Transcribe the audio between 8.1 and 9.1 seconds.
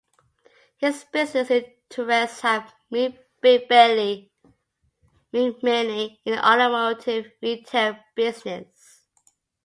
business.